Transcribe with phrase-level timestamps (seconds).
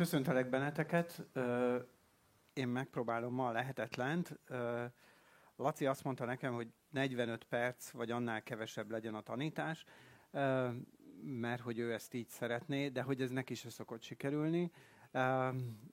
[0.00, 1.26] Köszöntelek benneteket.
[2.52, 4.38] Én megpróbálom ma a lehetetlent.
[5.56, 9.84] Laci azt mondta nekem, hogy 45 perc vagy annál kevesebb legyen a tanítás,
[11.22, 14.70] mert hogy ő ezt így szeretné, de hogy ez neki se szokott sikerülni.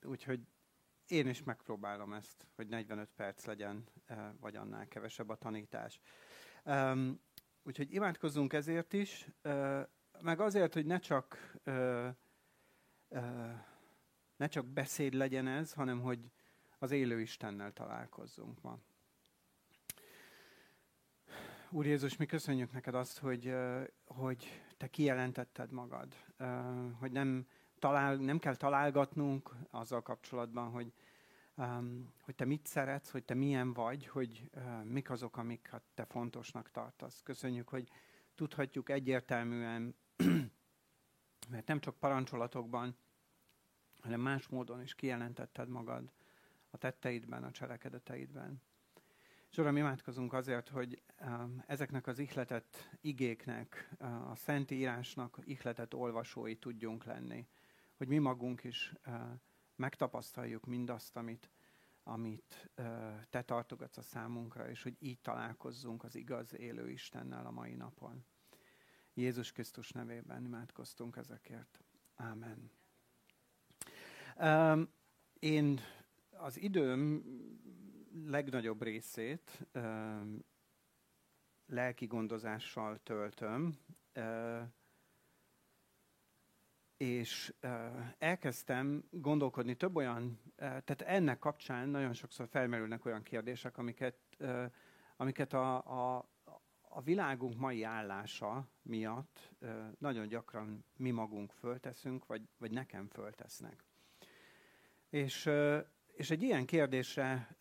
[0.04, 0.42] Úgyhogy
[1.08, 3.84] én is megpróbálom ezt, hogy 45 perc legyen,
[4.40, 6.00] vagy annál kevesebb a tanítás.
[7.64, 9.28] Úgyhogy imádkozzunk ezért is,
[10.22, 11.58] meg azért, hogy ne csak
[14.38, 16.32] ne csak beszéd legyen ez, hanem hogy
[16.80, 18.80] az élő Istennel találkozzunk ma.
[21.70, 23.56] Úr Jézus, mi köszönjük neked azt, hogy,
[24.06, 26.16] hogy te kijelentetted magad,
[27.00, 27.48] hogy nem,
[27.80, 30.94] talál, nem kell találgatnunk azzal kapcsolatban, hogy,
[32.22, 34.50] hogy te mit szeretsz, hogy te milyen vagy, hogy
[34.84, 37.22] mik azok, amiket te fontosnak tartasz.
[37.24, 37.90] Köszönjük, hogy
[38.36, 39.96] tudhatjuk egyértelműen,
[41.52, 42.96] mert nem csak parancsolatokban,
[44.08, 46.12] hanem más módon is kijelentetted magad
[46.70, 48.62] a tetteidben, a cselekedeteidben.
[49.52, 55.94] És Uram, imádkozunk azért, hogy um, ezeknek az ihletett igéknek, uh, a Szent Írásnak ihletett
[55.94, 57.48] olvasói tudjunk lenni.
[57.98, 59.14] Hogy mi magunk is uh,
[59.76, 61.52] megtapasztaljuk mindazt, amit,
[62.04, 62.86] amit uh,
[63.30, 68.26] Te tartogatsz a számunkra, és hogy így találkozzunk az igaz élő Istennel a mai napon.
[69.14, 71.84] Jézus Krisztus nevében imádkoztunk ezekért.
[72.16, 72.72] Ámen.
[75.40, 75.80] Én
[76.30, 77.24] az időm
[78.26, 79.68] legnagyobb részét
[81.68, 83.78] lelki gondozással töltöm,
[86.98, 87.54] és
[88.18, 94.20] elkezdtem gondolkodni több olyan, tehát ennek kapcsán nagyon sokszor felmerülnek olyan kérdések, amiket,
[95.16, 95.78] amiket a,
[96.16, 96.30] a,
[96.82, 99.56] a világunk mai állása miatt
[99.98, 103.86] nagyon gyakran mi magunk fölteszünk, vagy, vagy nekem föltesznek.
[105.10, 105.50] És,
[106.14, 107.56] és egy ilyen kérdésre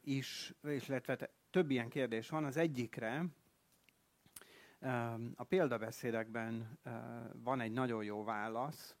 [0.00, 3.24] is, illetve több ilyen kérdés van, az egyikre
[5.34, 6.78] a példabeszédekben
[7.32, 8.96] van egy nagyon jó válasz,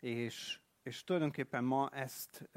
[0.00, 2.48] és, és tulajdonképpen ma ezt,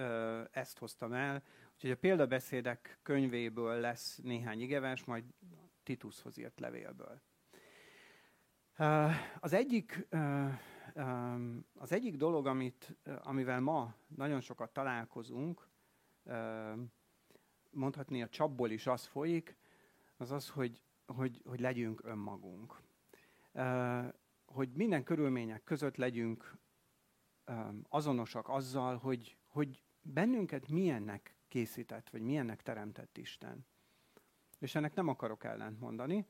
[0.51, 1.43] ezt hoztam el,
[1.73, 5.23] úgyhogy a példabeszédek könyvéből lesz néhány igevers, majd
[5.83, 7.21] Titushoz írt levélből.
[9.39, 10.07] Az egyik
[11.73, 15.67] az egyik dolog, amit, amivel ma nagyon sokat találkozunk,
[17.69, 19.57] mondhatni a csapból is az folyik,
[20.17, 22.81] az az, hogy, hogy, hogy legyünk önmagunk.
[24.45, 26.57] Hogy minden körülmények között legyünk
[27.89, 33.65] azonosak azzal, hogy, hogy bennünket milyennek készített, vagy milyennek teremtett Isten.
[34.59, 36.27] És ennek nem akarok ellent mondani,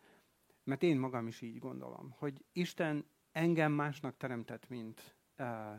[0.64, 5.16] mert én magam is így gondolom, hogy Isten engem másnak teremtett, mint,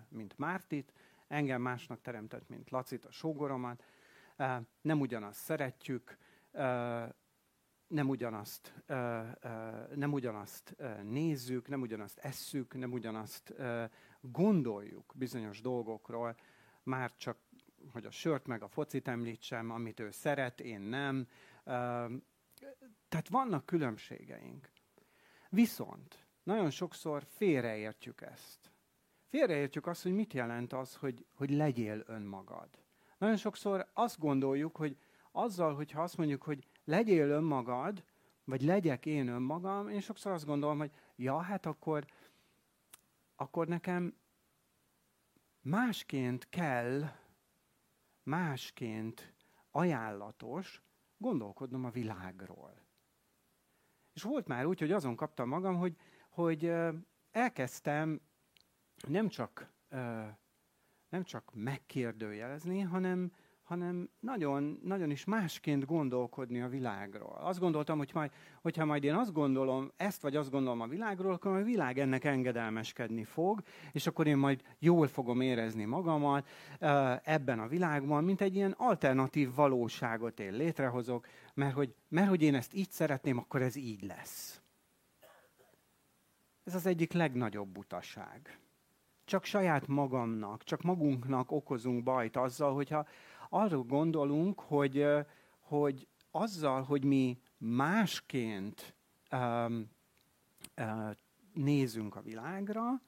[0.08, 0.92] mint Mártit,
[1.28, 3.84] engem másnak teremtett, mint Lacit, a sógoromat,
[4.80, 6.16] nem ugyanazt szeretjük,
[7.86, 8.84] nem ugyanazt,
[9.94, 13.54] nem ugyanazt nézzük, nem ugyanazt esszük, nem ugyanazt
[14.20, 16.36] gondoljuk bizonyos dolgokról,
[16.82, 17.38] már csak,
[17.92, 21.26] hogy a sört meg a focit említsem, amit ő szeret, én nem.
[23.08, 24.70] Tehát vannak különbségeink.
[25.48, 28.70] Viszont nagyon sokszor félreértjük ezt.
[29.28, 32.68] Félreértjük azt, hogy mit jelent az, hogy, hogy legyél önmagad.
[33.18, 34.96] Nagyon sokszor azt gondoljuk, hogy
[35.32, 38.04] azzal, hogyha azt mondjuk, hogy legyél önmagad,
[38.44, 42.06] vagy legyek én önmagam, én sokszor azt gondolom, hogy ja, hát akkor,
[43.36, 44.16] akkor nekem
[45.60, 47.02] másként kell,
[48.22, 49.32] másként
[49.70, 50.82] ajánlatos
[51.18, 52.74] gondolkodnom a világról.
[54.12, 55.96] És volt már úgy, hogy azon kaptam magam, hogy
[56.36, 56.72] hogy
[57.30, 58.20] elkezdtem
[59.08, 59.72] nem csak,
[61.08, 63.32] nem csak megkérdőjelezni, hanem,
[63.62, 67.38] hanem nagyon, nagyon is másként gondolkodni a világról.
[67.40, 68.30] Azt gondoltam, hogy majd,
[68.62, 72.24] hogyha majd én azt gondolom, ezt vagy azt gondolom a világról, akkor a világ ennek
[72.24, 76.48] engedelmeskedni fog, és akkor én majd jól fogom érezni magamat
[77.22, 82.54] ebben a világban, mint egy ilyen alternatív valóságot én létrehozok, mert hogy, mert hogy én
[82.54, 84.60] ezt így szeretném, akkor ez így lesz.
[86.66, 88.58] Ez az egyik legnagyobb butaság.
[89.24, 93.06] Csak saját magamnak, csak magunknak okozunk bajt azzal, hogyha
[93.48, 95.06] arról gondolunk, hogy,
[95.60, 98.94] hogy azzal, hogy mi másként
[99.32, 99.90] um,
[100.76, 101.10] uh,
[101.52, 103.02] nézünk a világra,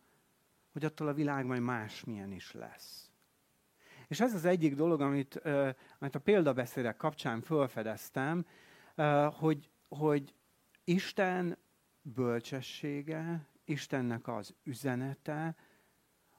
[0.73, 3.11] hogy attól a világ majd másmilyen is lesz.
[4.09, 5.69] És ez az egyik dolog, amit, uh,
[5.99, 8.47] amit a példabeszédek kapcsán felfedeztem,
[8.97, 10.35] uh, hogy, hogy
[10.85, 11.59] Isten
[12.15, 15.57] bölcsessége, Istennek az üzenete,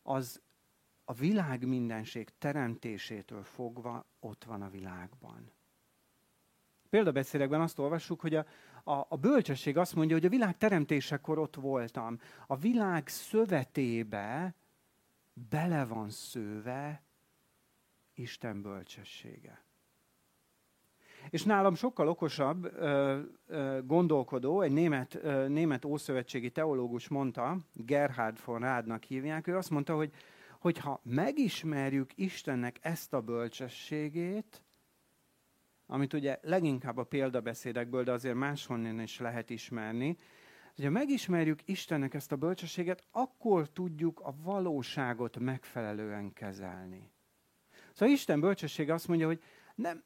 [0.02, 0.42] az,
[1.04, 5.52] a világ mindenség teremtésétől fogva ott van a világban.
[6.90, 8.46] Példabeszédekben azt olvassuk, hogy a,
[8.84, 12.20] a, a bölcsesség azt mondja, hogy a világ teremtésekor ott voltam.
[12.48, 14.56] A világ szövetébe
[15.34, 17.04] bele van szőve
[18.14, 19.69] Isten bölcsessége.
[21.30, 22.72] És nálam sokkal okosabb
[23.86, 30.14] gondolkodó, egy német, német ószövetségi teológus mondta, Gerhard von Rádnak hívják, ő azt mondta, hogy
[30.60, 34.64] hogyha megismerjük Istennek ezt a bölcsességét,
[35.86, 40.18] amit ugye leginkább a példabeszédekből, de azért máshonnan is lehet ismerni,
[40.76, 47.12] hogyha megismerjük Istennek ezt a bölcsességet, akkor tudjuk a valóságot megfelelően kezelni.
[47.94, 49.42] Szóval Isten bölcsessége azt mondja, hogy
[49.76, 50.04] nem,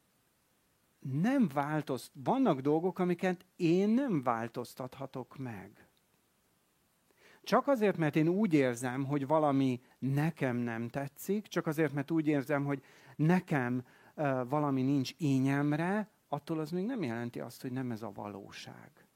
[1.04, 5.88] nem változt, vannak dolgok, amiket én nem változtathatok meg.
[7.44, 12.28] Csak azért, mert én úgy érzem, hogy valami nekem nem tetszik, csak azért, mert úgy
[12.28, 12.84] érzem, hogy
[13.16, 13.86] nekem
[14.16, 19.08] uh, valami nincs ínyemre, attól az még nem jelenti azt, hogy nem ez a valóság.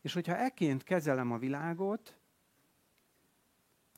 [0.00, 2.16] És hogyha ekként kezelem a világot,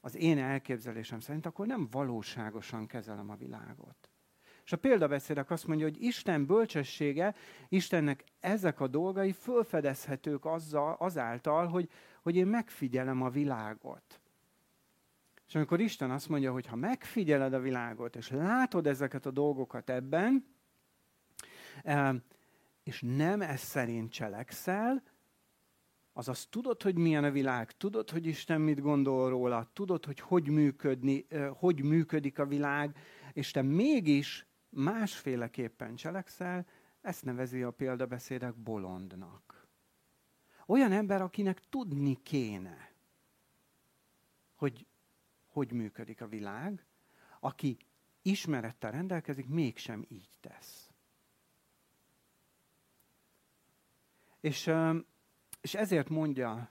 [0.00, 4.10] az én elképzelésem szerint, akkor nem valóságosan kezelem a világot.
[4.68, 7.34] És a példabeszédek azt mondja, hogy Isten bölcsessége,
[7.68, 11.90] Istennek ezek a dolgai fölfedezhetők azzal, azáltal, hogy,
[12.22, 14.20] hogy én megfigyelem a világot.
[15.46, 19.90] És amikor Isten azt mondja, hogy ha megfigyeled a világot, és látod ezeket a dolgokat
[19.90, 20.46] ebben,
[21.82, 22.14] eh,
[22.82, 25.02] és nem ez szerint cselekszel,
[26.12, 30.48] azaz tudod, hogy milyen a világ, tudod, hogy Isten mit gondol róla, tudod, hogy hogy,
[30.48, 32.96] működni, eh, hogy működik a világ,
[33.32, 36.66] és te mégis másféleképpen cselekszel,
[37.00, 39.66] ezt nevezi a példabeszédek bolondnak.
[40.66, 42.92] Olyan ember, akinek tudni kéne,
[44.54, 44.86] hogy
[45.58, 46.84] hogy működik a világ,
[47.40, 47.76] aki
[48.22, 50.90] ismerettel rendelkezik, mégsem így tesz.
[54.40, 54.70] És,
[55.60, 56.70] és ezért mondja,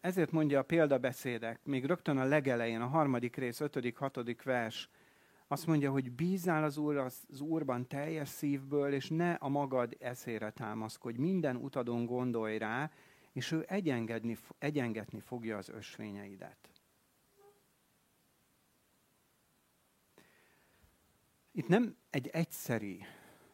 [0.00, 4.88] ezért mondja a példabeszédek, még rögtön a legelején, a harmadik rész, ötödik, hatodik vers,
[5.54, 10.50] azt mondja, hogy bízál az, úr, az Úrban teljes szívből, és ne a magad eszére
[10.50, 11.18] támaszkodj.
[11.18, 12.90] Minden utadon gondolj rá,
[13.32, 16.70] és ő egyengedni, egyengetni fogja az ösvényeidet.
[21.52, 23.04] Itt nem egy egyszeri,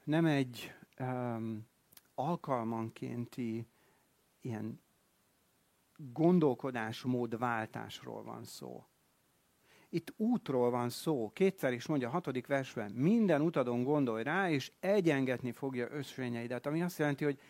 [0.05, 1.67] nem egy um,
[2.14, 3.67] alkalmankénti
[4.41, 4.81] ilyen
[5.97, 8.85] gondolkodásmód váltásról van szó.
[9.93, 11.31] Itt útról van szó.
[11.33, 16.67] Kétszer is mondja a hatodik versben, minden utadon gondolj rá, és egyengetni fogja ösvényeidet.
[16.67, 17.41] Ami azt jelenti, hogy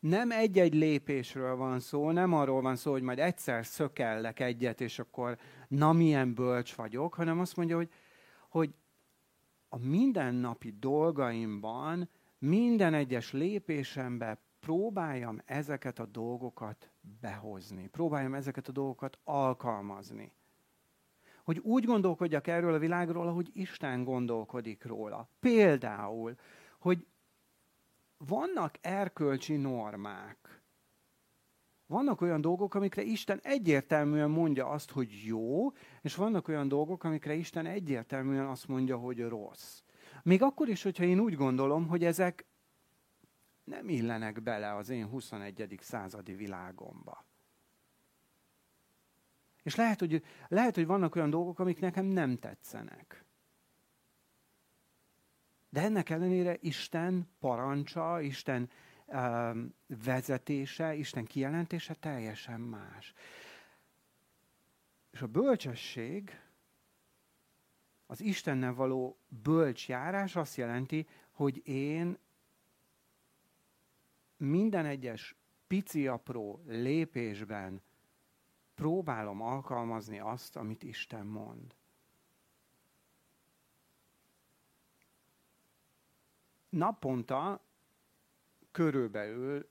[0.00, 4.98] nem egy-egy lépésről van szó, nem arról van szó, hogy majd egyszer szökellek egyet, és
[4.98, 7.90] akkor na milyen bölcs vagyok, hanem azt mondja, hogy,
[8.48, 8.74] hogy
[9.68, 16.90] a mindennapi dolgaimban, minden egyes lépésemben próbáljam ezeket a dolgokat
[17.20, 17.86] behozni.
[17.86, 20.32] Próbáljam ezeket a dolgokat alkalmazni
[21.42, 25.28] hogy úgy gondolkodjak erről a világról, ahogy Isten gondolkodik róla.
[25.40, 26.34] Például,
[26.78, 27.06] hogy
[28.16, 30.62] vannak erkölcsi normák.
[31.86, 35.72] Vannak olyan dolgok, amikre Isten egyértelműen mondja azt, hogy jó,
[36.02, 39.82] és vannak olyan dolgok, amikre Isten egyértelműen azt mondja, hogy rossz.
[40.22, 42.46] Még akkor is, hogyha én úgy gondolom, hogy ezek
[43.64, 45.78] nem illenek bele az én 21.
[45.80, 47.24] századi világomba.
[49.62, 53.24] És lehet hogy, lehet, hogy vannak olyan dolgok, amik nekem nem tetszenek.
[55.68, 58.70] De ennek ellenére Isten parancsa, Isten
[59.06, 63.14] uh, vezetése, Isten kijelentése teljesen más.
[65.10, 66.40] És a bölcsesség,
[68.06, 72.18] az Istennel való bölcs járás azt jelenti, hogy én
[74.36, 77.82] minden egyes pici apró lépésben
[78.74, 81.74] próbálom alkalmazni azt, amit Isten mond.
[86.68, 87.60] Naponta
[88.70, 89.70] körülbelül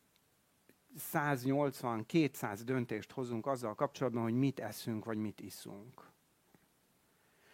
[0.98, 6.12] 180-200 döntést hozunk azzal kapcsolatban, hogy mit eszünk, vagy mit iszunk.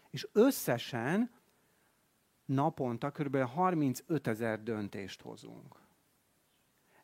[0.09, 1.31] És összesen
[2.45, 3.37] naponta kb.
[3.37, 5.86] 35 ezer döntést hozunk.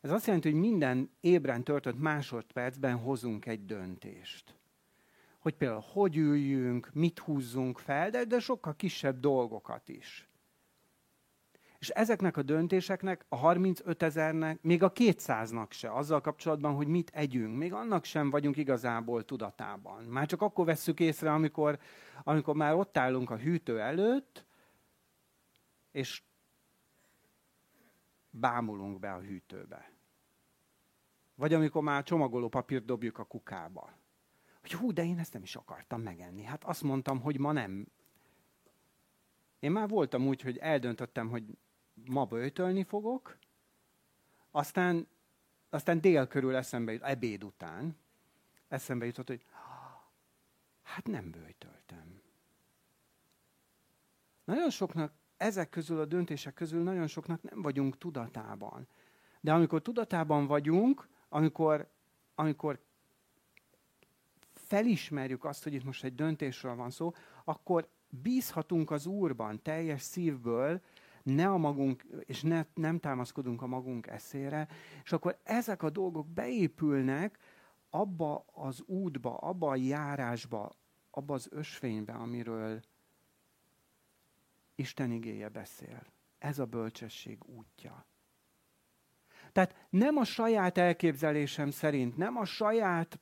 [0.04, 4.54] Ez azt jelenti, hogy minden ébren töltött másodpercben hozunk egy döntést.
[5.38, 10.28] Hogy például hogy üljünk, mit húzzunk fel, de, de sokkal kisebb dolgokat is.
[11.78, 17.10] És ezeknek a döntéseknek, a 35 ezernek, még a 200-nak se, azzal kapcsolatban, hogy mit
[17.14, 20.04] együnk, még annak sem vagyunk igazából tudatában.
[20.04, 21.78] Már csak akkor vesszük észre, amikor,
[22.22, 24.44] amikor már ott állunk a hűtő előtt,
[25.90, 26.22] és
[28.30, 29.92] bámulunk be a hűtőbe.
[31.34, 33.92] Vagy amikor már csomagoló papírt dobjuk a kukába.
[34.60, 36.42] Hogy hú, de én ezt nem is akartam megenni.
[36.42, 37.86] Hát azt mondtam, hogy ma nem.
[39.58, 41.44] Én már voltam úgy, hogy eldöntöttem, hogy
[41.94, 43.38] ma böjtölni fogok,
[44.50, 45.08] aztán,
[45.70, 47.96] aztán dél körül eszembe jut, ebéd után,
[48.68, 49.44] eszembe jutott, hogy
[50.82, 52.22] hát nem böjtöltem.
[54.44, 58.88] Nagyon soknak, ezek közül a döntések közül nagyon soknak nem vagyunk tudatában.
[59.40, 61.88] De amikor tudatában vagyunk, amikor,
[62.34, 62.80] amikor
[64.52, 67.12] felismerjük azt, hogy itt most egy döntésről van szó,
[67.44, 70.80] akkor bízhatunk az Úrban teljes szívből,
[71.22, 74.68] ne a magunk, és ne, nem támaszkodunk a magunk eszére,
[75.04, 77.38] és akkor ezek a dolgok beépülnek
[77.90, 80.72] abba az útba, abba a járásba,
[81.10, 82.82] abba az ösvénybe, amiről
[84.74, 86.06] Isten igéje beszél.
[86.38, 88.06] Ez a bölcsesség útja.
[89.54, 93.20] Tehát nem a saját elképzelésem szerint, nem a saját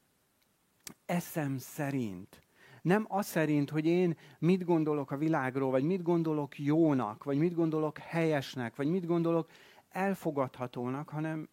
[1.06, 2.40] eszem szerint,
[2.82, 7.54] nem az szerint, hogy én mit gondolok a világról, vagy mit gondolok jónak, vagy mit
[7.54, 9.50] gondolok helyesnek, vagy mit gondolok
[9.88, 11.48] elfogadhatónak, hanem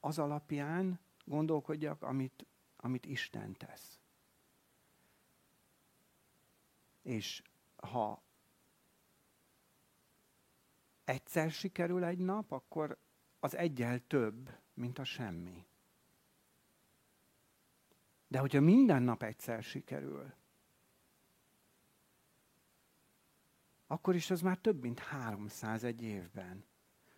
[0.00, 2.46] az alapján gondolkodjak, amit,
[2.76, 4.00] amit Isten tesz.
[7.02, 7.42] És
[7.76, 8.22] ha
[11.04, 12.98] egyszer sikerül egy nap, akkor
[13.40, 15.66] az egyel több, mint a semmi.
[18.28, 20.32] De hogyha minden nap egyszer sikerül,
[23.86, 26.64] akkor is az már több, mint 300 egy évben.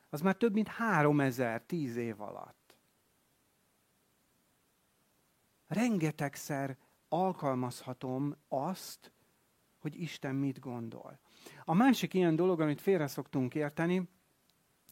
[0.08, 2.76] Az már több, mint 3000 tíz év alatt.
[5.66, 9.12] Rengetegszer alkalmazhatom azt,
[9.78, 11.18] hogy Isten mit gondol.
[11.64, 14.08] A másik ilyen dolog, amit félre szoktunk érteni,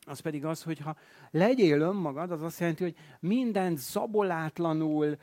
[0.08, 0.96] az pedig az, hogy ha
[1.30, 5.16] legyél önmagad, az azt jelenti, hogy minden zabolátlanul,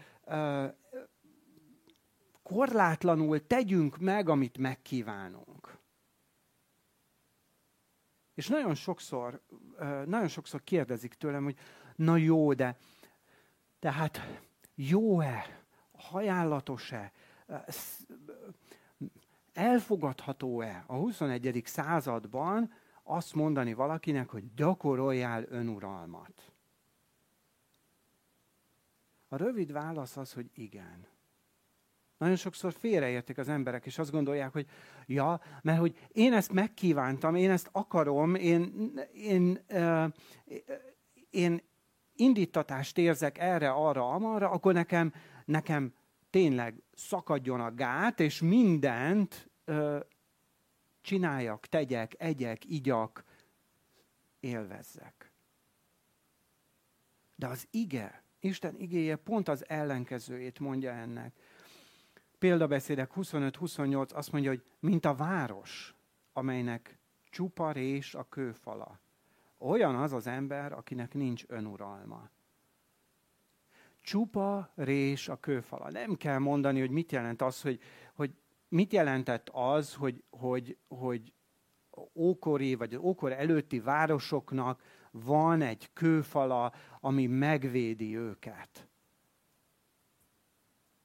[2.43, 5.77] korlátlanul tegyünk meg, amit megkívánunk.
[8.33, 9.41] És nagyon sokszor,
[10.05, 11.57] nagyon sokszor kérdezik tőlem, hogy
[11.95, 12.77] na jó, de
[13.79, 14.41] tehát
[14.75, 17.11] jó-e, hajánlatos-e,
[19.53, 21.61] elfogadható-e a 21.
[21.65, 22.73] században
[23.07, 26.51] azt mondani valakinek, hogy gyakoroljál önuralmat?
[29.27, 31.07] A rövid válasz az, hogy igen.
[32.17, 34.67] Nagyon sokszor félreértik az emberek, és azt gondolják, hogy
[35.05, 40.05] ja, mert hogy én ezt megkívántam, én ezt akarom, én, én, uh,
[41.29, 41.61] én
[42.15, 45.13] indítatást érzek erre, arra, amarra, akkor nekem,
[45.45, 45.93] nekem
[46.29, 49.99] tényleg szakadjon a gát, és mindent uh,
[51.05, 53.23] csináljak, tegyek, egyek, igyak,
[54.39, 55.31] élvezzek.
[57.35, 61.33] De az ige, Isten igéje pont az ellenkezőjét mondja ennek
[62.45, 65.95] példabeszédek 25-28 azt mondja, hogy mint a város,
[66.33, 66.97] amelynek
[67.29, 68.99] csupa rés a kőfala.
[69.57, 72.29] Olyan az az ember, akinek nincs önuralma.
[74.01, 75.91] Csupa rés a kőfala.
[75.91, 77.79] Nem kell mondani, hogy mit jelent az, hogy,
[78.13, 78.33] hogy
[78.67, 81.33] mit jelentett az, hogy, hogy, hogy
[82.13, 84.81] ókori vagy ókor előtti városoknak
[85.11, 88.87] van egy kőfala, ami megvédi őket.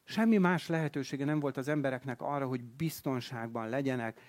[0.05, 4.21] Semmi más lehetősége nem volt az embereknek arra, hogy biztonságban legyenek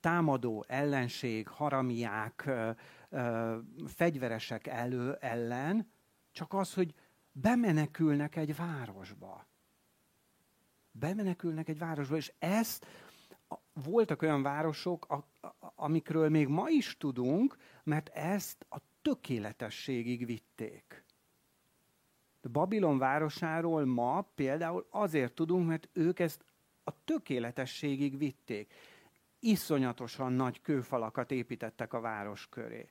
[0.00, 2.50] támadó ellenség, haramiák,
[3.86, 5.90] fegyveresek elő ellen,
[6.32, 6.94] csak az, hogy
[7.32, 9.45] bemenekülnek egy városba.
[10.98, 12.86] Bemenekülnek egy városba, és ezt
[13.72, 15.24] voltak olyan városok,
[15.74, 21.04] amikről még ma is tudunk, mert ezt a tökéletességig vitték.
[22.52, 26.44] Babilon városáról ma például azért tudunk, mert ők ezt
[26.84, 28.74] a tökéletességig vitték.
[29.38, 32.90] Iszonyatosan nagy kőfalakat építettek a város köré.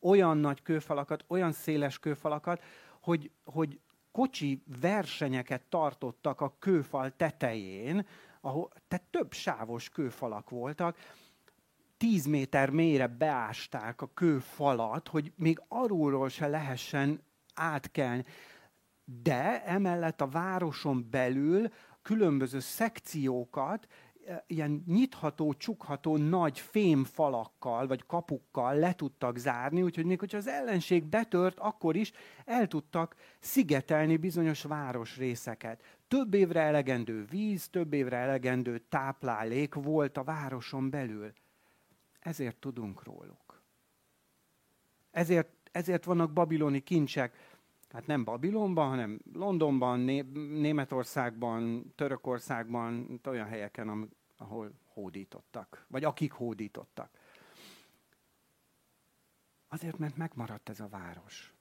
[0.00, 2.62] Olyan nagy kőfalakat, olyan széles kőfalakat,
[3.00, 3.80] hogy, hogy
[4.14, 8.06] kocsi versenyeket tartottak a kőfal tetején,
[8.40, 10.96] ahol tehát több sávos kőfalak voltak,
[11.96, 17.22] tíz méter mélyre beásták a kőfalat, hogy még arulról se lehessen
[17.54, 18.24] átkelni.
[19.04, 21.68] De emellett a városon belül
[22.02, 23.86] különböző szekciókat
[24.46, 31.04] ilyen nyitható, csukható nagy fémfalakkal, vagy kapukkal le tudtak zárni, úgyhogy még hogyha az ellenség
[31.04, 32.12] betört, akkor is
[32.44, 35.82] el tudtak szigetelni bizonyos városrészeket.
[36.08, 41.32] Több évre elegendő víz, több évre elegendő táplálék volt a városon belül.
[42.20, 43.62] Ezért tudunk róluk.
[45.10, 47.53] Ezért, ezért vannak babiloni kincsek,
[47.94, 57.10] hát nem Babilonban, hanem Londonban, Németországban, Törökországban, olyan helyeken, ahol hódítottak, vagy akik hódítottak.
[59.68, 61.54] Azért, mert megmaradt ez a város.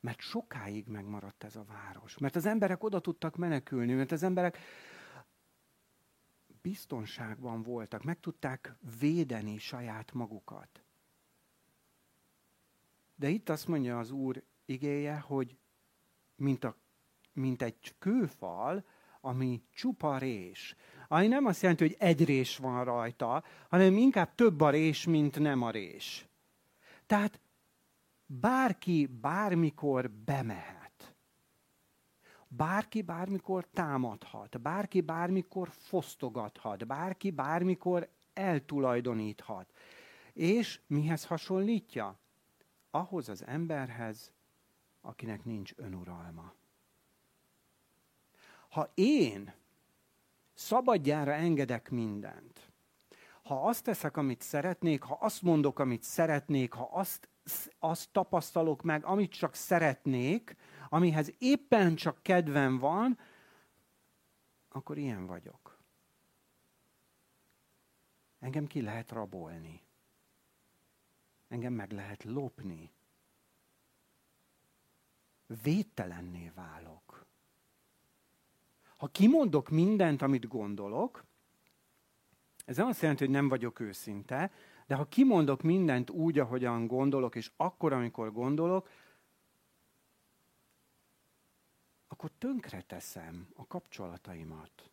[0.00, 2.18] Mert sokáig megmaradt ez a város.
[2.18, 4.58] Mert az emberek oda tudtak menekülni, mert az emberek
[6.62, 10.82] biztonságban voltak, meg tudták védeni saját magukat.
[13.14, 15.59] De itt azt mondja az Úr igéje, hogy
[16.40, 16.76] mint, a,
[17.32, 18.84] mint egy kőfal,
[19.20, 20.74] ami csupa rés.
[21.08, 25.38] Ami nem azt jelenti, hogy egy rés van rajta, hanem inkább több a rés, mint
[25.38, 26.28] nem a rés.
[27.06, 27.40] Tehát
[28.26, 31.14] bárki bármikor bemehet.
[32.48, 39.72] Bárki bármikor támadhat, bárki bármikor fosztogathat, bárki bármikor eltulajdoníthat.
[40.32, 42.18] És mihez hasonlítja?
[42.90, 44.32] Ahhoz az emberhez,
[45.00, 46.54] akinek nincs önuralma.
[48.68, 49.52] Ha én
[50.54, 52.70] szabadjára engedek mindent,
[53.42, 57.28] ha azt teszek, amit szeretnék, ha azt mondok, amit szeretnék, ha azt,
[57.78, 60.56] azt tapasztalok meg, amit csak szeretnék,
[60.88, 63.18] amihez éppen csak kedvem van,
[64.68, 65.78] akkor ilyen vagyok.
[68.38, 69.82] Engem ki lehet rabolni.
[71.48, 72.92] Engem meg lehet lopni
[75.62, 77.26] védtelenné válok.
[78.96, 81.24] Ha kimondok mindent, amit gondolok,
[82.64, 84.52] ez nem azt jelenti, hogy nem vagyok őszinte,
[84.86, 88.88] de ha kimondok mindent úgy, ahogyan gondolok, és akkor, amikor gondolok,
[92.08, 94.90] akkor tönkre teszem a kapcsolataimat.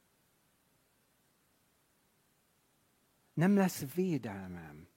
[3.34, 4.88] Nem lesz védelmem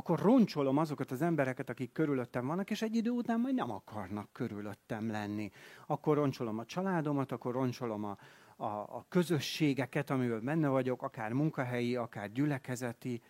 [0.00, 4.32] akkor roncsolom azokat az embereket, akik körülöttem vannak, és egy idő után majd nem akarnak
[4.32, 5.50] körülöttem lenni.
[5.86, 8.16] Akkor roncsolom a családomat, akkor roncsolom a,
[8.56, 13.22] a, a közösségeket, amivel benne vagyok, akár munkahelyi, akár gyülekezeti.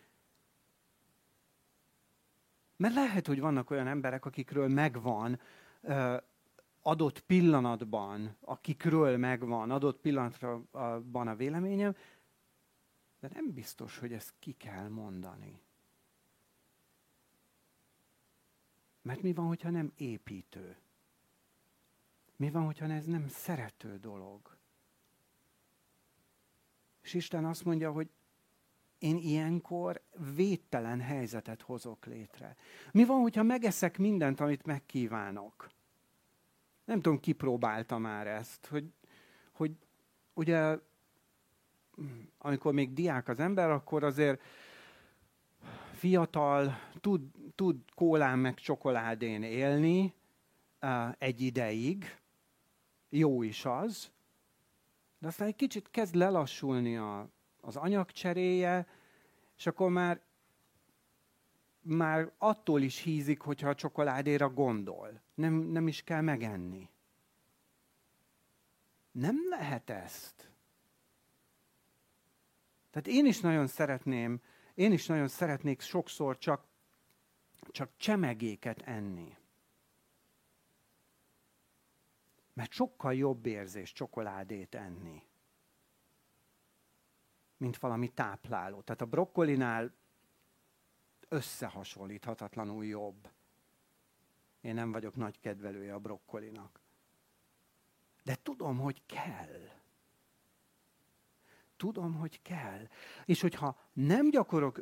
[2.76, 5.40] Mert lehet, hogy vannak olyan emberek, akikről megvan
[6.82, 11.94] adott pillanatban, akikről megvan adott pillanatban a véleményem,
[13.20, 15.60] de nem biztos, hogy ezt ki kell mondani.
[19.02, 20.76] Mert mi van, hogyha nem építő?
[22.36, 24.58] Mi van, hogyha ez nem szerető dolog?
[27.02, 28.10] És Isten azt mondja, hogy
[28.98, 30.02] én ilyenkor
[30.34, 32.56] védtelen helyzetet hozok létre.
[32.92, 35.70] Mi van, hogyha megeszek mindent, amit megkívánok?
[36.84, 38.92] Nem tudom, ki próbálta már ezt, hogy,
[39.52, 39.72] hogy
[40.34, 40.78] ugye,
[42.38, 44.42] amikor még diák az ember, akkor azért
[46.00, 47.22] fiatal, tud,
[47.54, 50.14] tud kólán meg csokoládén élni
[50.82, 52.18] uh, egy ideig,
[53.08, 54.10] jó is az,
[55.18, 57.28] de aztán egy kicsit kezd lelassulni a,
[57.60, 58.86] az anyagcseréje,
[59.56, 60.20] és akkor már,
[61.80, 65.20] már attól is hízik, hogyha a csokoládéra gondol.
[65.34, 66.88] Nem, nem is kell megenni.
[69.12, 70.50] Nem lehet ezt.
[72.90, 74.40] Tehát én is nagyon szeretném
[74.74, 76.64] én is nagyon szeretnék sokszor csak,
[77.70, 79.36] csak csemegéket enni.
[82.52, 85.22] Mert sokkal jobb érzés csokoládét enni,
[87.56, 88.80] mint valami tápláló.
[88.80, 89.92] Tehát a brokkolinál
[91.28, 93.30] összehasonlíthatatlanul jobb.
[94.60, 96.80] Én nem vagyok nagy kedvelője a brokkolinak.
[98.22, 99.79] De tudom, hogy kell
[101.80, 102.88] tudom, hogy kell.
[103.24, 104.80] És hogyha nem, gyakorok,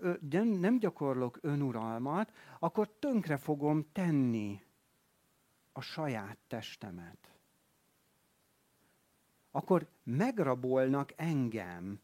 [0.60, 4.62] nem gyakorlok önuralmat, akkor tönkre fogom tenni
[5.72, 7.32] a saját testemet.
[9.50, 12.00] Akkor megrabolnak engem.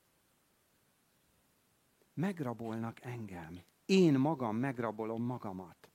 [2.15, 3.61] Megrabolnak engem.
[3.87, 5.91] Én magam megrabolom magamat.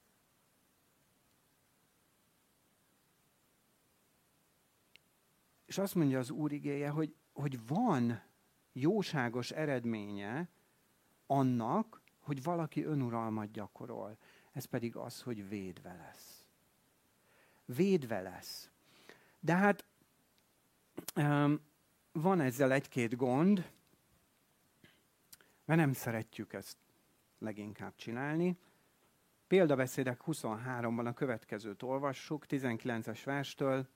[5.66, 8.29] És azt mondja az Úr igéje, hogy, hogy van
[8.74, 10.50] jóságos eredménye
[11.28, 14.18] annak, hogy valaki önuralmat gyakorol.
[14.52, 16.44] Ez pedig az, hogy védve lesz.
[17.66, 18.70] Védve lesz.
[19.40, 19.86] De hát
[22.12, 23.72] van ezzel egy-két gond,
[25.66, 26.78] mert nem szeretjük ezt
[27.40, 28.58] leginkább csinálni.
[29.48, 33.88] Példabeszédek 23-ban a következőt olvassuk, 19-es verstől.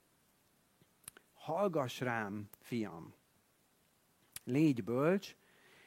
[1.33, 3.13] Hallgass rám, fiam,
[4.43, 5.35] légy bölcs,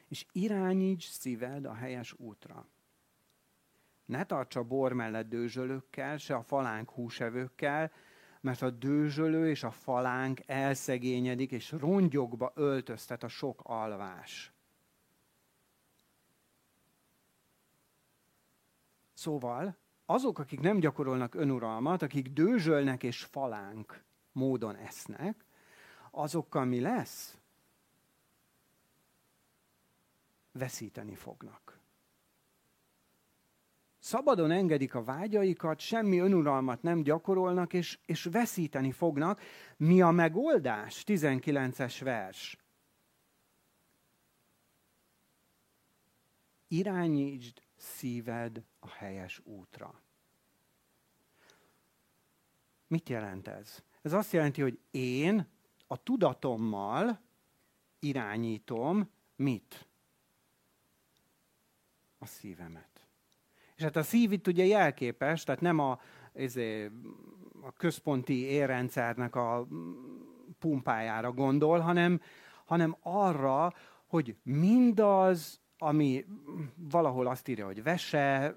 [0.07, 2.67] és irányíts szíved a helyes útra.
[4.05, 7.91] Ne tartsa bor mellett dőzsölőkkel, se a falánk húsevőkkel,
[8.41, 14.51] mert a dőzsölő és a falánk elszegényedik, és rongyokba öltöztet a sok alvás.
[19.13, 25.45] Szóval azok, akik nem gyakorolnak önuralmat, akik dőzsölnek és falánk módon esznek,
[26.11, 27.36] azokkal mi lesz?
[30.57, 31.79] Veszíteni fognak.
[33.99, 39.41] Szabadon engedik a vágyaikat, semmi önuralmat nem gyakorolnak, és, és veszíteni fognak.
[39.77, 41.03] Mi a megoldás?
[41.07, 42.57] 19-es vers.
[46.67, 50.01] Irányítsd szíved a helyes útra.
[52.87, 53.83] Mit jelent ez?
[54.01, 55.47] Ez azt jelenti, hogy én
[55.87, 57.21] a tudatommal
[57.99, 59.87] irányítom mit?
[62.19, 63.07] A szívemet.
[63.75, 65.99] És hát a szív itt ugye jelképes, tehát nem a,
[66.33, 66.91] ezé,
[67.61, 69.67] a központi érrendszernek a
[70.59, 72.21] pumpájára gondol, hanem,
[72.65, 73.73] hanem arra,
[74.07, 76.25] hogy mindaz, ami
[76.75, 78.55] valahol azt írja, hogy vese,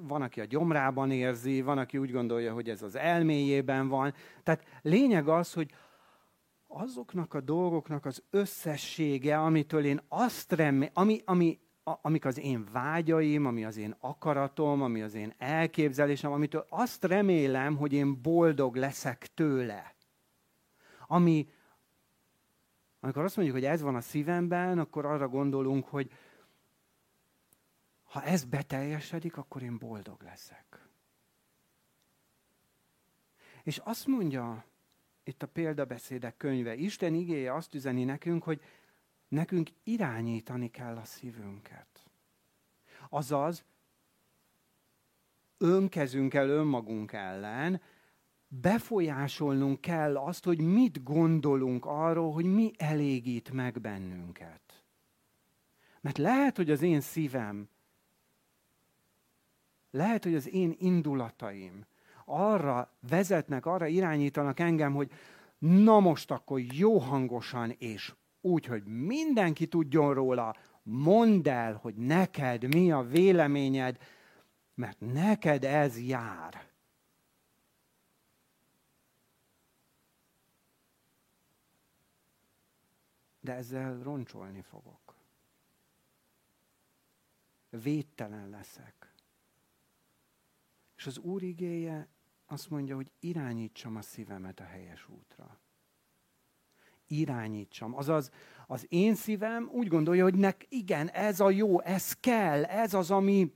[0.00, 4.14] van, aki a gyomrában érzi, van, aki úgy gondolja, hogy ez az elméjében van.
[4.42, 5.70] Tehát lényeg az, hogy
[6.66, 13.46] azoknak a dolgoknak az összessége, amitől én azt remé, ami, ami, amik az én vágyaim,
[13.46, 19.34] ami az én akaratom, ami az én elképzelésem, amitől azt remélem, hogy én boldog leszek
[19.34, 19.94] tőle.
[21.06, 21.48] Ami,
[23.00, 26.10] amikor azt mondjuk, hogy ez van a szívemben, akkor arra gondolunk, hogy
[28.02, 30.88] ha ez beteljesedik, akkor én boldog leszek.
[33.62, 34.64] És azt mondja
[35.24, 38.60] itt a példabeszédek könyve, Isten igéje azt üzeni nekünk, hogy
[39.32, 42.10] nekünk irányítani kell a szívünket.
[43.08, 43.64] Azaz,
[45.58, 47.80] önkezünkkel önmagunk ellen
[48.48, 54.84] befolyásolnunk kell azt, hogy mit gondolunk arról, hogy mi elégít meg bennünket.
[56.00, 57.68] Mert lehet, hogy az én szívem
[59.90, 61.86] lehet, hogy az én indulataim
[62.24, 65.10] arra vezetnek, arra irányítanak engem, hogy
[65.58, 72.74] na most akkor jó hangosan és úgy, hogy mindenki tudjon róla, mondd el, hogy neked
[72.74, 73.98] mi a véleményed,
[74.74, 76.70] mert neked ez jár.
[83.40, 85.14] De ezzel roncsolni fogok.
[87.70, 89.14] Védtelen leszek.
[90.96, 92.08] És az Úr igéje
[92.46, 95.61] azt mondja, hogy irányítsam a szívemet a helyes útra.
[97.18, 97.96] Irányítsam.
[97.96, 98.30] Azaz,
[98.66, 103.10] az én szívem úgy gondolja, hogy nek, igen, ez a jó, ez kell, ez az,
[103.10, 103.54] ami,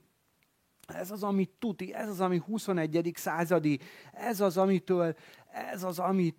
[0.87, 3.11] ez az, ami tuti, ez az, ami 21.
[3.15, 3.79] századi,
[4.11, 5.15] ez az, amitől,
[5.51, 6.37] ez az, amit...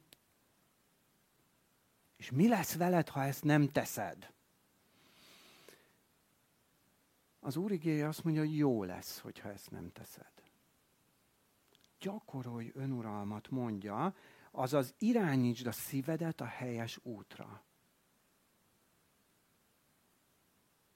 [2.16, 4.32] És mi lesz veled, ha ezt nem teszed?
[7.40, 10.38] Az Úr igéje azt mondja, hogy jó lesz, hogyha ezt nem teszed
[12.00, 14.14] gyakorolj önuralmat, mondja,
[14.50, 17.64] azaz irányítsd a szívedet a helyes útra.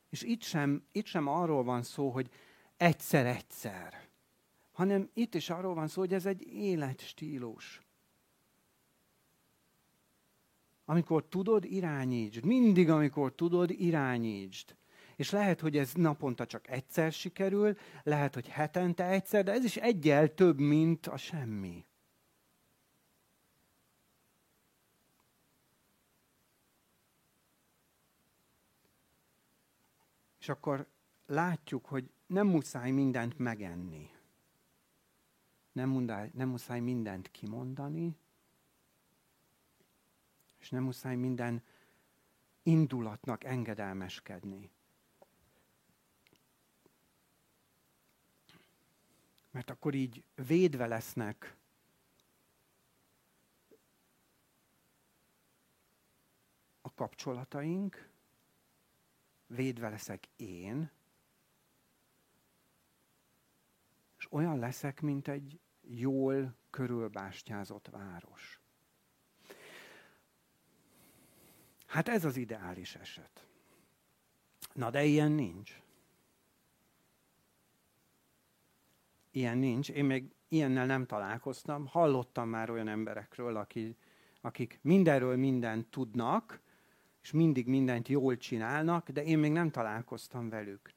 [0.09, 2.31] És itt sem, itt sem arról van szó, hogy
[2.77, 4.09] egyszer-egyszer,
[4.73, 7.83] hanem itt is arról van szó, hogy ez egy életstílus.
[10.85, 12.45] Amikor tudod, irányítsd.
[12.45, 14.77] Mindig, amikor tudod, irányítsd.
[15.17, 19.77] És lehet, hogy ez naponta csak egyszer sikerül, lehet, hogy hetente egyszer, de ez is
[19.77, 21.87] egyel több, mint a semmi.
[30.43, 30.87] És akkor
[31.27, 34.11] látjuk, hogy nem muszáj mindent megenni.
[35.73, 38.17] Nem, muszáj, nem muszáj mindent kimondani,
[40.59, 41.63] és nem muszáj minden
[42.63, 44.71] indulatnak engedelmeskedni.
[49.51, 51.57] Mert akkor így védve lesznek
[56.81, 58.12] a kapcsolataink,
[59.55, 60.91] védve leszek én,
[64.19, 68.61] és olyan leszek, mint egy jól körülbástyázott város.
[71.87, 73.47] Hát ez az ideális eset.
[74.73, 75.83] Na de ilyen nincs.
[79.31, 79.91] Ilyen nincs.
[79.91, 81.87] Én még ilyennel nem találkoztam.
[81.87, 83.97] Hallottam már olyan emberekről, akik,
[84.41, 86.61] akik mindenről mindent tudnak,
[87.23, 90.95] és mindig mindent jól csinálnak, de én még nem találkoztam velük.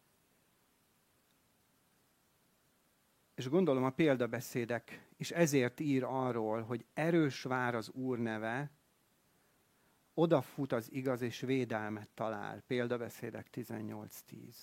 [3.35, 8.71] És gondolom a példabeszédek is ezért ír arról, hogy erős vár az Úr neve,
[10.13, 12.61] odafut az igaz és védelmet talál.
[12.67, 14.55] Példabeszédek 18.10.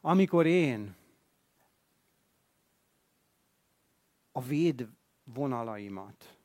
[0.00, 0.94] Amikor én
[4.32, 4.88] a véd
[5.24, 6.41] vonalaimat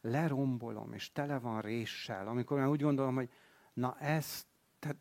[0.00, 3.30] lerombolom, és tele van réssel, amikor már úgy gondolom, hogy
[3.72, 4.46] na ez,
[4.78, 4.96] tehát,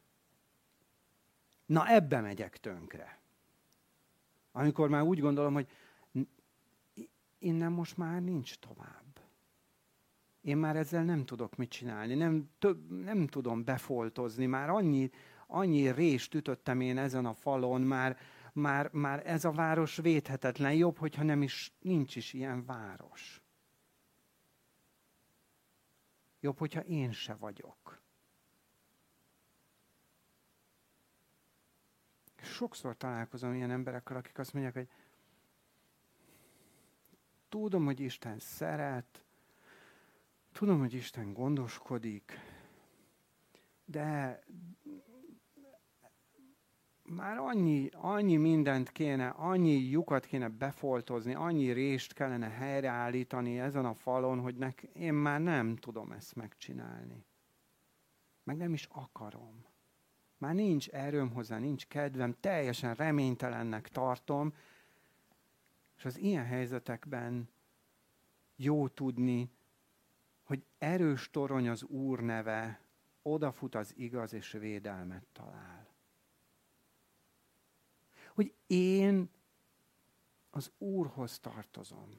[1.66, 3.20] na ebbe megyek tönkre.
[4.52, 5.68] Amikor már úgy gondolom, hogy
[7.40, 9.20] innen most már nincs tovább.
[10.42, 15.10] Én már ezzel nem tudok mit csinálni, nem, több, nem tudom befoltozni, már annyi,
[15.48, 18.18] annyi rést ütöttem én ezen a falon, már,
[18.54, 23.44] már, már ez a város védhetetlen, jobb, hogyha nem is, nincs is ilyen város.
[26.40, 28.02] Jobb, hogyha én se vagyok.
[32.36, 34.90] Sokszor találkozom ilyen emberekkel, akik azt mondják, hogy
[37.50, 39.24] tudom, hogy Isten szeret,
[40.52, 42.34] tudom, hogy Isten gondoskodik,
[43.86, 44.44] de
[47.10, 53.94] már annyi, annyi mindent kéne, annyi lyukat kéne befoltozni, annyi rést kellene helyreállítani ezen a
[53.94, 57.26] falon, hogy nek, én már nem tudom ezt megcsinálni.
[58.44, 59.66] Meg nem is akarom.
[60.38, 64.54] Már nincs erőm hozzá, nincs kedvem, teljesen reménytelennek tartom,
[65.98, 67.50] és az ilyen helyzetekben
[68.56, 69.52] jó tudni,
[70.44, 72.82] hogy erős torony az Úr neve,
[73.22, 75.89] odafut az igaz és védelmet talál.
[78.40, 79.30] Hogy én
[80.50, 82.10] az Úrhoz tartozom.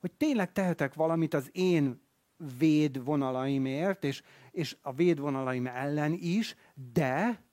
[0.00, 2.00] Hogy tényleg tehetek valamit az én
[2.58, 6.56] védvonalaimért, és, és a védvonalaim ellen is,
[6.92, 7.44] de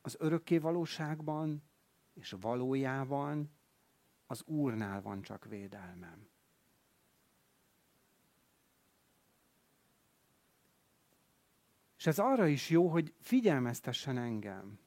[0.00, 1.62] az örökké valóságban
[2.14, 3.50] és valójában
[4.26, 6.28] az Úrnál van csak védelmem.
[12.06, 14.78] És ez arra is jó, hogy figyelmeztessen engem.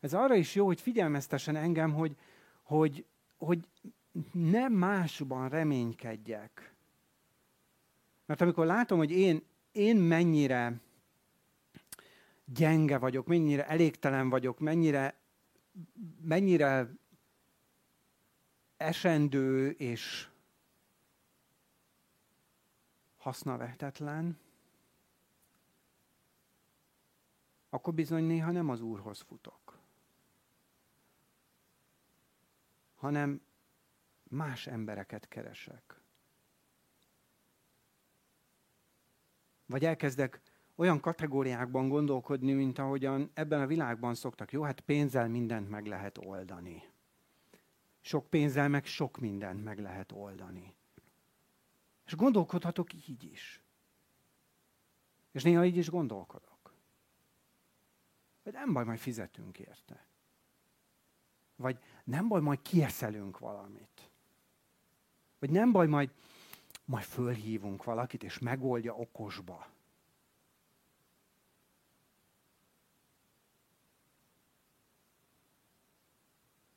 [0.00, 2.16] Ez arra is jó, hogy figyelmeztessen engem, hogy,
[2.62, 3.04] hogy,
[3.38, 3.68] hogy
[4.32, 6.74] nem másban reménykedjek.
[8.26, 9.42] Mert amikor látom, hogy én,
[9.72, 10.80] én mennyire
[12.44, 15.14] gyenge vagyok, mennyire elégtelen vagyok, mennyire
[16.20, 16.88] mennyire
[18.76, 20.28] esendő és
[23.16, 24.41] hasznavehetetlen,
[27.74, 29.78] akkor bizony néha nem az Úrhoz futok,
[32.94, 33.40] hanem
[34.22, 36.00] más embereket keresek.
[39.66, 40.40] Vagy elkezdek
[40.74, 44.52] olyan kategóriákban gondolkodni, mint ahogyan ebben a világban szoktak.
[44.52, 46.82] Jó, hát pénzzel mindent meg lehet oldani.
[48.00, 50.74] Sok pénzzel meg sok mindent meg lehet oldani.
[52.06, 53.62] És gondolkodhatok így is.
[55.30, 56.51] És néha így is gondolkodok.
[58.42, 60.06] Vagy nem baj, majd fizetünk érte.
[61.56, 64.10] Vagy nem baj, majd kieszelünk valamit.
[65.38, 66.10] Vagy nem baj, majd,
[66.84, 69.66] majd fölhívunk valakit, és megoldja okosba.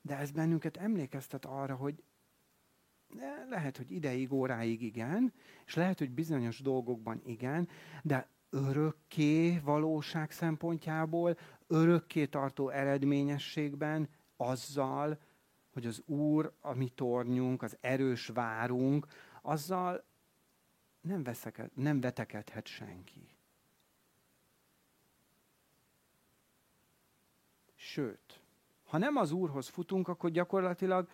[0.00, 2.02] De ez bennünket emlékeztet arra, hogy
[3.48, 5.32] lehet, hogy ideig, óráig igen,
[5.66, 7.68] és lehet, hogy bizonyos dolgokban igen,
[8.02, 15.18] de örökké valóság szempontjából, örökké tartó eredményességben azzal,
[15.72, 19.06] hogy az Úr, a mi tornyunk, az erős várunk,
[19.42, 20.04] azzal
[21.00, 23.28] nem, veszeket, nem vetekedhet senki.
[27.74, 28.40] Sőt,
[28.84, 31.08] ha nem az Úrhoz futunk, akkor gyakorlatilag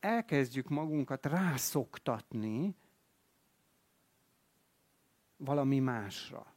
[0.00, 2.76] elkezdjük magunkat rászoktatni
[5.36, 6.53] valami másra.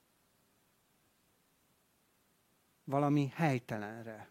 [2.87, 4.29] Valami helytelenre.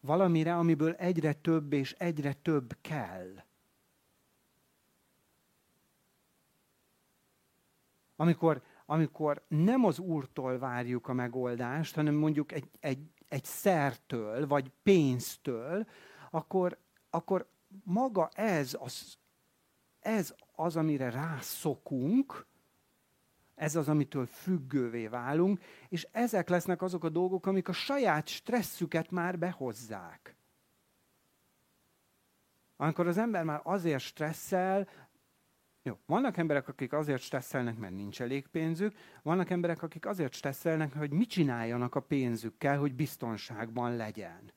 [0.00, 3.44] Valamire, amiből egyre több és egyre több kell.
[8.16, 14.70] Amikor, amikor nem az Úrtól várjuk a megoldást, hanem mondjuk egy, egy egy szertől, vagy
[14.82, 15.86] pénztől,
[16.30, 16.78] akkor,
[17.10, 17.48] akkor
[17.84, 19.18] maga ez az,
[20.00, 22.46] ez az, amire rászokunk,
[23.60, 29.10] Ez az, amitől függővé válunk, és ezek lesznek azok a dolgok, amik a saját stresszüket
[29.10, 30.36] már behozzák.
[32.76, 34.88] Amikor az ember már azért stresszel,
[35.82, 40.94] jó, vannak emberek, akik azért stresszelnek, mert nincs elég pénzük, vannak emberek, akik azért stresszelnek,
[40.94, 44.52] hogy mit csináljanak a pénzükkel, hogy biztonságban legyen.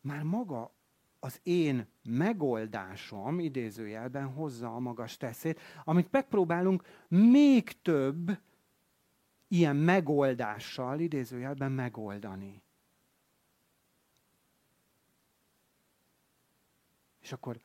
[0.00, 0.75] Már maga
[1.26, 8.38] az én megoldásom, idézőjelben hozza a magas teszét, amit megpróbálunk még több
[9.48, 12.62] ilyen megoldással, idézőjelben megoldani.
[17.20, 17.60] És akkor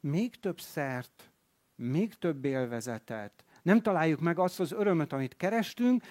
[0.00, 1.30] még több szert,
[1.74, 6.02] még több élvezetet, nem találjuk meg azt az örömöt, amit kerestünk,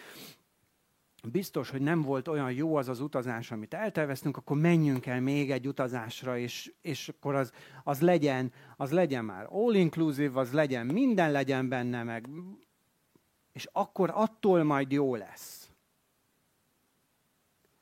[1.31, 5.51] biztos, hogy nem volt olyan jó az az utazás, amit elterveztünk, akkor menjünk el még
[5.51, 7.51] egy utazásra, és, és akkor az,
[7.83, 12.29] az, legyen, az legyen már all-inclusive, az legyen, minden legyen benne, meg,
[13.51, 15.69] és akkor attól majd jó lesz.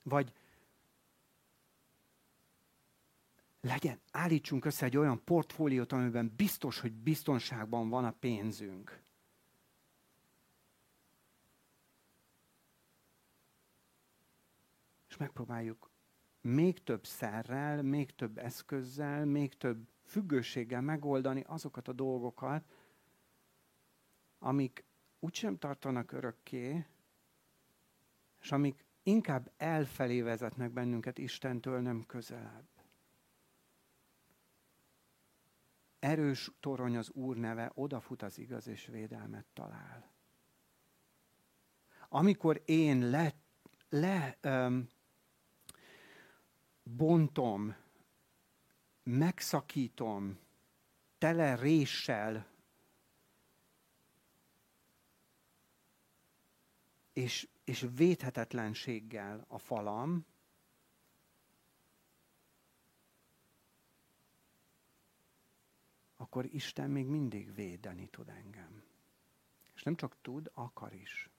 [0.04, 0.32] Vagy
[3.62, 9.01] legyen, állítsunk össze egy olyan portfóliót, amiben biztos, hogy biztonságban van a pénzünk.
[15.21, 15.91] Megpróbáljuk
[16.41, 22.63] még több szerrel, még több eszközzel, még több függőséggel megoldani azokat a dolgokat,
[24.39, 24.86] amik
[25.19, 26.86] úgysem tartanak örökké,
[28.39, 32.69] és amik inkább elfelé vezetnek bennünket Istentől, nem közelebb.
[35.99, 40.12] Erős torony az Úr neve, odafut az igaz és védelmet talál.
[42.10, 43.34] Amikor én le,
[43.89, 44.88] le um,
[46.84, 47.76] bontom,
[49.04, 50.39] megszakítom,
[51.17, 52.48] tele réssel,
[57.13, 60.26] és, és védhetetlenséggel a falam,
[66.15, 68.84] akkor Isten még mindig védeni tud engem.
[69.74, 71.31] És nem csak tud, akar is.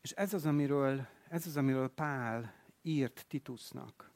[0.00, 4.10] És ez az, amiről, ez az, amiről Pál írt Titusnak.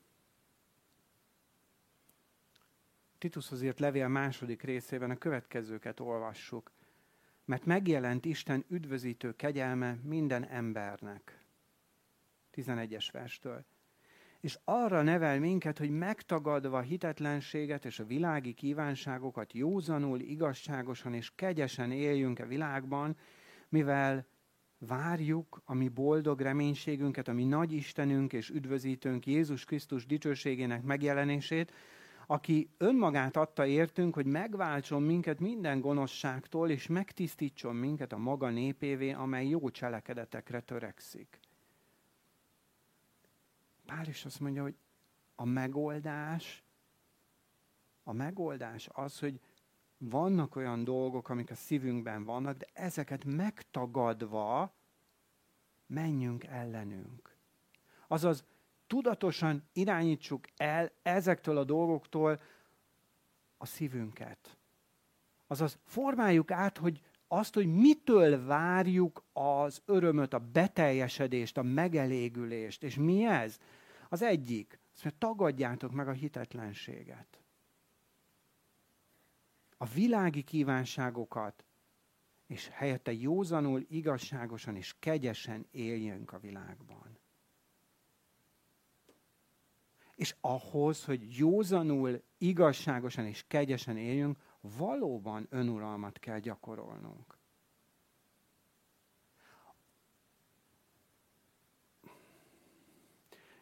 [3.19, 6.73] Titushoz írt levél második részében a következőket olvassuk.
[7.45, 11.45] Mert megjelent Isten üdvözítő kegyelme minden embernek.
[12.53, 13.65] 11-es verstől
[14.45, 21.91] és arra nevel minket, hogy megtagadva hitetlenséget és a világi kívánságokat józanul, igazságosan és kegyesen
[21.93, 23.17] éljünk a világban,
[23.69, 24.27] mivel
[24.79, 31.73] várjuk a mi boldog reménységünket, a mi nagy Istenünk és üdvözítőnk Jézus Krisztus dicsőségének megjelenését,
[32.27, 39.13] aki önmagát adta értünk, hogy megváltson minket minden gonoszságtól, és megtisztítson minket a maga népévé,
[39.13, 41.41] amely jó cselekedetekre törekszik.
[43.87, 44.77] Pál is azt mondja, hogy
[45.35, 46.65] a megoldás,
[48.03, 49.41] a megoldás az, hogy
[50.11, 54.75] vannak olyan dolgok, amik a szívünkben vannak, de ezeket megtagadva
[55.87, 57.37] menjünk ellenünk.
[58.07, 58.45] Azaz
[58.87, 62.41] tudatosan irányítsuk el ezektől a dolgoktól
[63.57, 64.59] a szívünket.
[65.47, 72.83] Azaz formáljuk át, hogy azt, hogy mitől várjuk az örömöt, a beteljesedést, a megelégülést.
[72.83, 73.59] És mi ez?
[74.09, 77.44] Az egyik, azt mondja, tagadjátok meg a hitetlenséget.
[79.77, 81.65] A világi kívánságokat,
[82.47, 87.19] és helyette józanul, igazságosan és kegyesen éljünk a világban.
[90.15, 97.39] És ahhoz, hogy józanul, igazságosan és kegyesen éljünk, valóban önuralmat kell gyakorolnunk.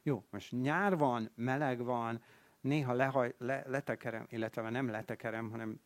[0.02, 2.22] Jó, most nyár van, meleg van,
[2.60, 5.80] néha lehaj, le, letekerem, illetve nem letekerem, hanem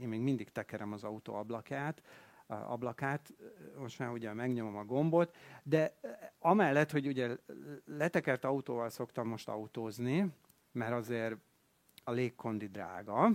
[0.00, 2.02] én még mindig tekerem az autó ablakát,
[2.46, 3.32] ablakát,
[3.78, 5.98] most már ugye megnyomom a gombot, de
[6.38, 7.36] amellett, hogy ugye
[7.84, 10.26] letekert autóval szoktam most autózni,
[10.72, 11.36] mert azért
[12.04, 13.30] a légkondi drága,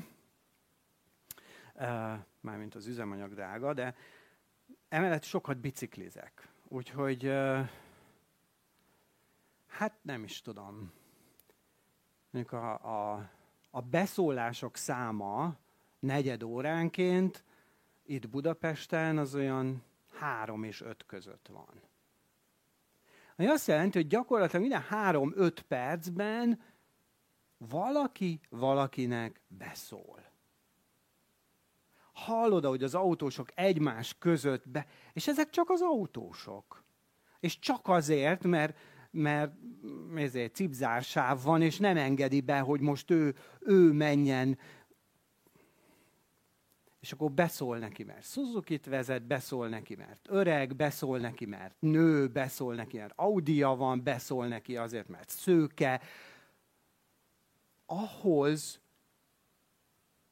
[2.39, 3.95] mármint az üzemanyag drága, de
[4.89, 6.51] emellett sokat biciklizek.
[6.67, 7.33] Úgyhogy
[9.67, 10.91] hát nem is tudom.
[12.29, 12.73] Mondjuk a,
[13.13, 13.29] a,
[13.69, 15.57] a beszólások száma
[16.07, 17.43] negyed óránként
[18.05, 19.83] itt Budapesten az olyan
[20.13, 21.81] három és öt között van.
[23.35, 26.61] Ami azt jelenti, hogy gyakorlatilag minden három-öt percben
[27.57, 30.25] valaki valakinek beszól.
[32.13, 34.87] Hallod, hogy az autósok egymás között be...
[35.13, 36.83] És ezek csak az autósok.
[37.39, 38.77] És csak azért, mert,
[39.11, 39.53] mert
[40.15, 44.57] ezért cipzársáv van, és nem engedi be, hogy most ő, ő menjen
[47.07, 52.27] és akkor beszól neki, mert suzuki vezet, beszól neki, mert öreg, beszól neki, mert nő,
[52.27, 56.01] beszól neki, mert Audia van, beszól neki azért, mert szőke.
[57.85, 58.81] Ahhoz,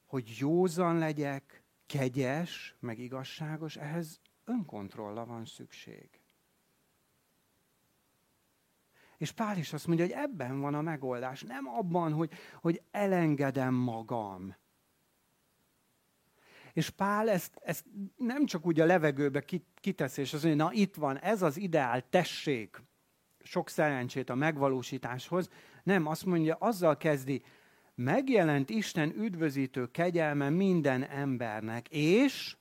[0.06, 6.20] hogy józan legyek, kegyes, meg igazságos, ehhez önkontrolla van szükség.
[9.16, 13.74] És Pál is azt mondja, hogy ebben van a megoldás, nem abban, hogy, hogy elengedem
[13.74, 14.54] magam
[16.76, 17.84] és Pál ezt, ezt
[18.16, 22.08] nem csak úgy a levegőbe kiteszi, és az mondja, na itt van, ez az ideál,
[22.08, 22.82] tessék,
[23.42, 25.48] sok szerencsét a megvalósításhoz.
[25.82, 27.42] Nem, azt mondja, azzal kezdi,
[27.94, 32.56] megjelent Isten üdvözítő kegyelme minden embernek, és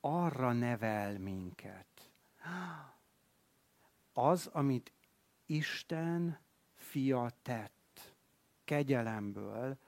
[0.00, 2.10] arra nevel minket.
[4.12, 4.92] Az, amit
[5.46, 6.38] Isten
[6.76, 8.14] fia tett
[8.64, 9.78] kegyelemből,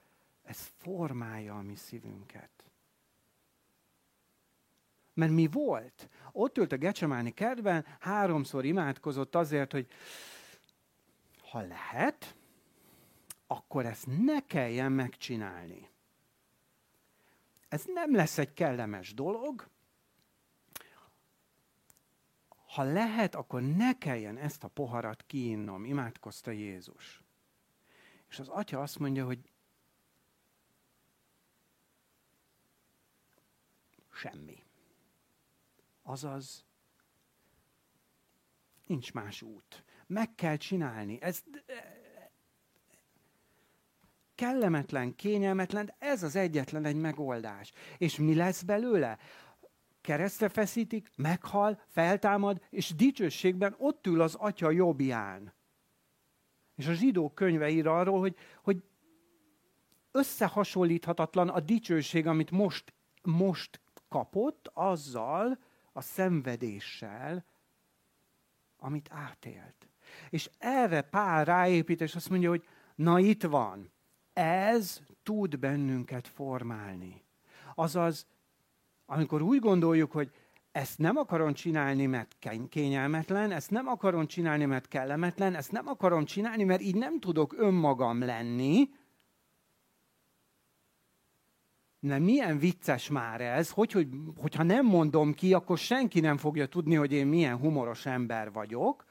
[0.43, 2.51] ez formálja a mi szívünket.
[5.14, 6.09] Mert mi volt?
[6.32, 9.86] Ott ült a Gecsemáni kertben, háromszor imádkozott azért, hogy
[11.51, 12.36] ha lehet,
[13.47, 15.90] akkor ezt ne kelljen megcsinálni.
[17.68, 19.68] Ez nem lesz egy kellemes dolog.
[22.66, 27.22] Ha lehet, akkor ne kelljen ezt a poharat kiinnom, imádkozta Jézus.
[28.28, 29.51] És az atya azt mondja, hogy
[34.22, 34.62] semmi.
[36.02, 36.64] Azaz,
[38.86, 39.84] nincs más út.
[40.06, 41.18] Meg kell csinálni.
[41.20, 41.42] Ez
[44.34, 47.72] kellemetlen, kényelmetlen, de ez az egyetlen egy megoldás.
[47.98, 49.18] És mi lesz belőle?
[50.00, 55.54] Keresztre feszítik, meghal, feltámad, és dicsőségben ott ül az atya jobbján.
[56.74, 58.82] És a zsidó könyve ír arról, hogy, hogy
[60.10, 63.80] összehasonlíthatatlan a dicsőség, amit most, most
[64.12, 65.58] kapott azzal
[65.92, 67.44] a szenvedéssel,
[68.78, 69.88] amit átélt.
[70.30, 73.92] És erre Pál ráépít, és azt mondja, hogy na itt van,
[74.32, 77.22] ez tud bennünket formálni.
[77.74, 78.26] Azaz,
[79.06, 80.30] amikor úgy gondoljuk, hogy
[80.72, 82.36] ezt nem akarom csinálni, mert
[82.68, 87.54] kényelmetlen, ezt nem akarom csinálni, mert kellemetlen, ezt nem akarom csinálni, mert így nem tudok
[87.58, 88.88] önmagam lenni,
[92.03, 96.66] Na, milyen vicces már ez, hogy, hogy, hogyha nem mondom ki, akkor senki nem fogja
[96.66, 99.05] tudni, hogy én milyen humoros ember vagyok.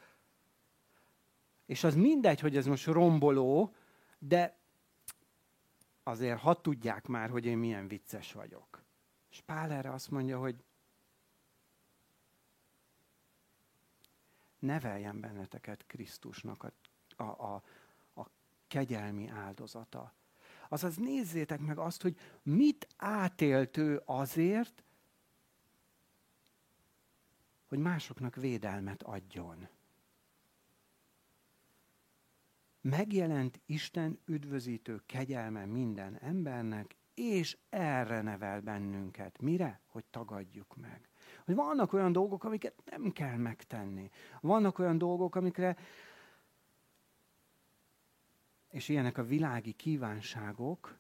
[1.66, 3.74] És az mindegy, hogy ez most romboló,
[4.20, 4.58] de
[6.04, 8.84] azért ha tudják már, hogy én milyen vicces vagyok.
[9.30, 10.64] És Pál erre azt mondja, hogy
[14.60, 16.72] neveljen benneteket Krisztusnak a,
[17.24, 17.64] a, a,
[18.22, 18.28] a
[18.68, 20.14] kegyelmi áldozata.
[20.72, 24.84] Azaz nézzétek meg azt, hogy mit átélt ő azért,
[27.68, 29.68] hogy másoknak védelmet adjon.
[32.82, 39.42] Megjelent Isten üdvözítő kegyelme minden embernek, és erre nevel bennünket.
[39.42, 39.82] Mire?
[39.88, 41.10] Hogy tagadjuk meg.
[41.46, 44.10] Hogy vannak olyan dolgok, amiket nem kell megtenni.
[44.42, 45.78] Vannak olyan dolgok, amikre
[48.72, 51.00] és ilyenek a világi kívánságok,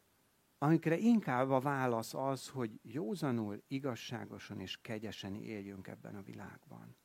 [0.57, 6.95] amikre inkább a válasz az, hogy józanul, igazságosan és kegyesen éljünk ebben a világban.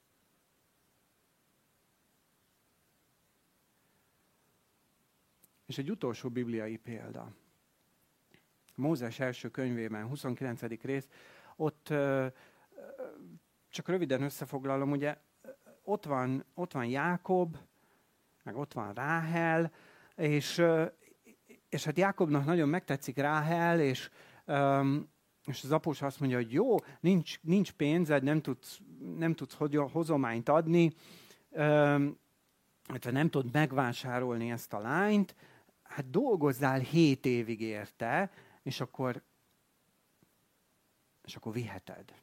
[5.66, 7.34] És egy utolsó bibliai példa.
[8.74, 10.60] Mózes első könyvében, 29.
[10.82, 11.08] rész,
[11.56, 11.86] ott
[13.68, 15.18] csak röviden összefoglalom, ugye
[15.82, 17.56] ott van, ott van Jákob,
[18.42, 19.72] meg ott van Ráhel,
[20.16, 20.62] és,
[21.68, 24.10] és hát Jákobnak nagyon megtetszik Ráhel, és,
[25.44, 28.80] és az após azt mondja, hogy jó, nincs, nincs pénzed, nem tudsz,
[29.16, 29.56] nem tudsz
[29.92, 30.92] hozományt adni,
[32.88, 35.34] illetve nem tudod megvásárolni ezt a lányt,
[35.82, 38.30] hát dolgozzál hét évig érte,
[38.62, 39.22] és akkor,
[41.24, 42.14] és akkor viheted.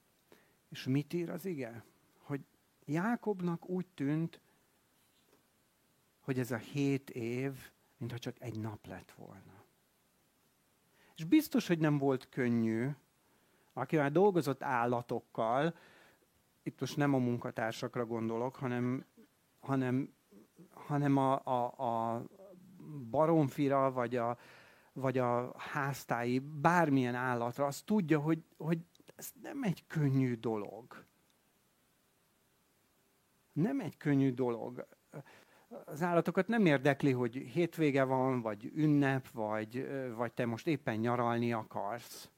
[0.69, 1.83] És mit ír az ige?
[2.17, 2.41] Hogy
[2.85, 4.39] Jákobnak úgy tűnt,
[6.19, 7.71] hogy ez a hét év
[8.03, 9.63] mintha csak egy nap lett volna.
[11.15, 12.89] És biztos, hogy nem volt könnyű,
[13.73, 15.75] aki már dolgozott állatokkal,
[16.63, 19.05] itt most nem a munkatársakra gondolok, hanem
[19.63, 20.13] hanem,
[20.69, 22.23] hanem a, a, a
[23.09, 24.37] baromfira, vagy a,
[24.93, 28.79] vagy a háztái, bármilyen állatra, az tudja, hogy, hogy
[29.15, 31.05] ez nem egy könnyű dolog.
[33.51, 34.87] Nem egy könnyű dolog.
[35.85, 41.53] Az állatokat nem érdekli, hogy hétvége van, vagy ünnep, vagy, vagy te most éppen nyaralni
[41.53, 42.29] akarsz.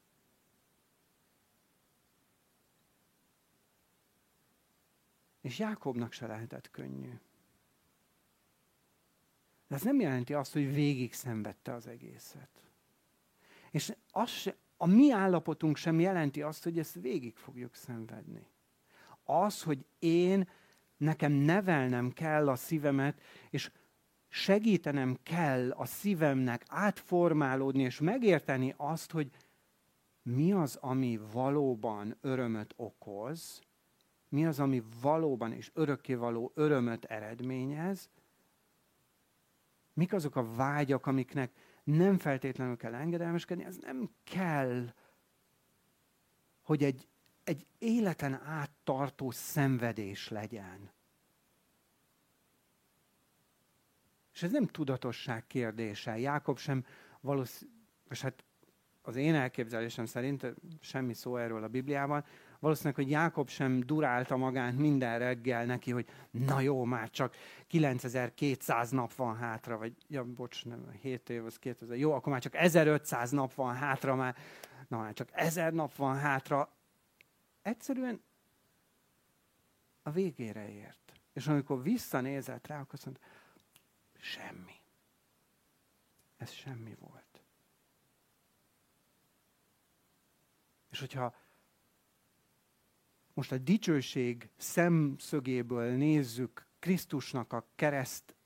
[5.40, 7.12] És Jákobnak se lehetett könnyű.
[9.68, 12.62] De ez nem jelenti azt, hogy végig szenvedte az egészet.
[13.70, 18.46] És az se, a mi állapotunk sem jelenti azt, hogy ezt végig fogjuk szenvedni.
[19.24, 20.48] Az, hogy én,
[20.96, 23.20] nekem nevelnem kell a szívemet,
[23.50, 23.70] és
[24.28, 29.30] segítenem kell a szívemnek átformálódni, és megérteni azt, hogy
[30.22, 33.60] mi az, ami valóban örömöt okoz,
[34.28, 38.10] mi az, ami valóban és örökkévaló örömöt eredményez,
[39.92, 41.52] mik azok a vágyak, amiknek
[41.84, 44.92] nem feltétlenül kell engedelmeskedni, ez nem kell,
[46.62, 47.08] hogy egy,
[47.48, 50.90] egy életen át tartó szenvedés legyen.
[54.32, 56.18] És ez nem tudatosság kérdése.
[56.18, 56.84] Jákob sem
[57.20, 58.44] valószínűleg, hát
[59.02, 62.24] az én elképzelésem szerint, semmi szó erről a Bibliában,
[62.58, 67.34] valószínűleg, hogy Jákob sem durálta magát minden reggel neki, hogy na jó, már csak
[67.66, 72.40] 9200 nap van hátra, vagy ja, bocs, nem, 7 év, az 2000, jó, akkor már
[72.40, 74.36] csak 1500 nap van hátra, már,
[74.88, 76.75] na már csak 1000 nap van hátra.
[77.66, 78.22] Egyszerűen
[80.02, 81.12] a végére ért.
[81.32, 83.24] És amikor visszanézett rá, akkor azt mondta,
[84.12, 84.80] semmi.
[86.36, 87.42] Ez semmi volt.
[90.90, 91.34] És hogyha
[93.34, 98.36] most a dicsőség szemszögéből nézzük Krisztusnak a kereszt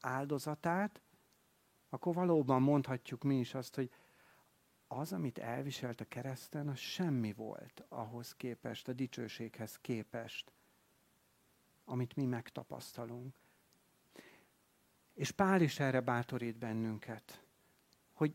[0.00, 1.00] áldozatát,
[1.88, 3.90] akkor valóban mondhatjuk mi is azt, hogy
[4.98, 10.52] az, amit elviselt a kereszten, az semmi volt ahhoz képest, a dicsőséghez képest,
[11.84, 13.34] amit mi megtapasztalunk.
[15.14, 17.44] És Pál is erre bátorít bennünket,
[18.12, 18.34] hogy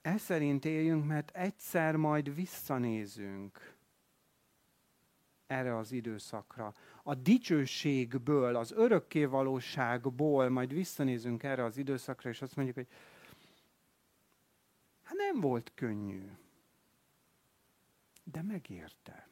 [0.00, 3.76] ez szerint éljünk, mert egyszer majd visszanézünk
[5.46, 6.74] erre az időszakra.
[7.02, 12.88] A dicsőségből, az örökkévalóságból majd visszanézünk erre az időszakra, és azt mondjuk, hogy
[15.06, 16.30] hát nem volt könnyű,
[18.24, 19.28] de megérte.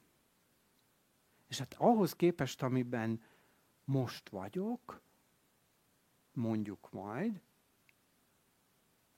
[1.49, 3.23] És hát ahhoz képest, amiben
[3.85, 5.01] most vagyok,
[6.33, 7.41] mondjuk majd,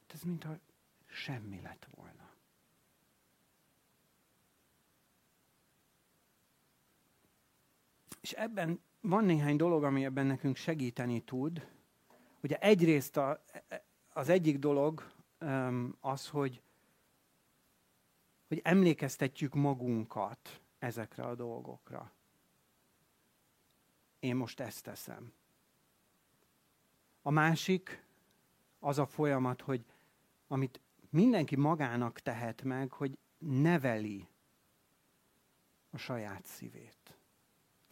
[0.00, 0.58] hát ez mintha
[1.06, 2.32] semmi lett volna.
[8.20, 11.68] És ebben van néhány dolog, ami ebben nekünk segíteni tud.
[12.42, 13.44] Ugye egyrészt a,
[14.12, 15.14] az egyik dolog
[16.00, 16.62] az, hogy,
[18.48, 22.12] hogy emlékeztetjük magunkat ezekre a dolgokra.
[24.18, 25.32] Én most ezt teszem.
[27.22, 28.04] A másik
[28.78, 29.84] az a folyamat, hogy
[30.48, 30.80] amit
[31.10, 34.28] mindenki magának tehet meg, hogy neveli
[35.90, 37.16] a saját szívét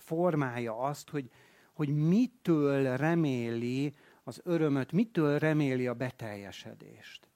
[0.05, 1.31] formálja azt, hogy,
[1.73, 7.29] hogy mitől reméli az örömöt, mitől reméli a beteljesedést.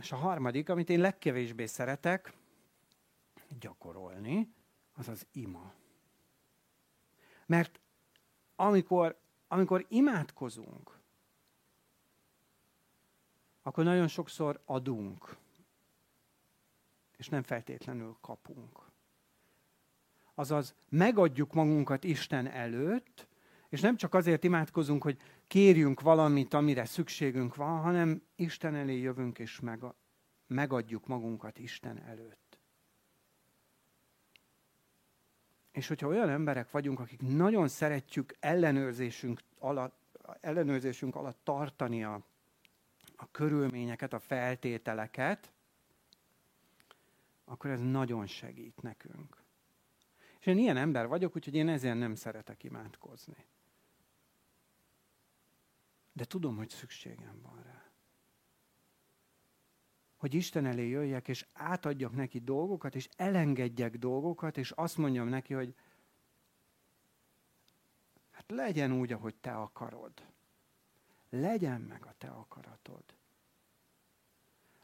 [0.00, 2.32] És a harmadik, amit én legkevésbé szeretek
[3.58, 4.54] gyakorolni,
[4.92, 5.72] az az ima.
[7.46, 7.80] Mert
[8.56, 10.98] amikor, amikor imádkozunk,
[13.62, 15.36] akkor nagyon sokszor adunk,
[17.16, 18.90] és nem feltétlenül kapunk.
[20.34, 23.26] Azaz megadjuk magunkat Isten előtt,
[23.68, 25.20] és nem csak azért imádkozunk, hogy
[25.50, 29.60] kérjünk valamit, amire szükségünk van, hanem Isten elé jövünk, és
[30.46, 32.58] megadjuk magunkat Isten előtt.
[35.72, 42.26] És hogyha olyan emberek vagyunk, akik nagyon szeretjük ellenőrzésünk alatt, ellenőrzésünk alatt tartani a,
[43.16, 45.52] a körülményeket, a feltételeket,
[47.44, 49.42] akkor ez nagyon segít nekünk.
[50.40, 53.49] És én ilyen ember vagyok, úgyhogy én ezért nem szeretek imádkozni.
[56.12, 57.90] De tudom, hogy szükségem van rá.
[60.16, 65.54] Hogy Isten elé jöjjek, és átadjak neki dolgokat, és elengedjek dolgokat, és azt mondjam neki,
[65.54, 65.74] hogy
[68.30, 70.12] hát legyen úgy, ahogy te akarod.
[71.30, 73.04] Legyen meg a te akaratod.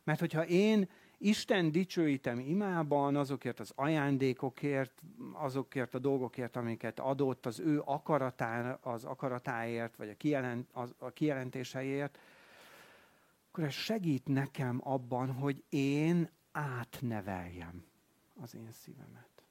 [0.05, 0.89] Mert hogyha én
[1.19, 5.03] Isten dicsőítem imában azokért az ajándékokért,
[5.33, 11.11] azokért a dolgokért, amiket adott az ő akaratá, az akaratáért, vagy a, kijelent, az, a
[11.11, 12.19] kijelentéseiért,
[13.49, 17.85] akkor ez segít nekem abban, hogy én átneveljem
[18.35, 19.45] az én szívemet.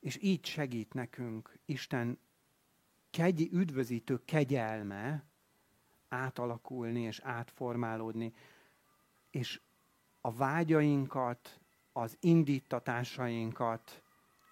[0.00, 2.18] És így segít nekünk Isten
[3.10, 5.31] kegy, üdvözítő kegyelme
[6.12, 8.34] átalakulni és átformálódni,
[9.30, 9.60] és
[10.20, 11.60] a vágyainkat,
[11.92, 14.02] az indítatásainkat,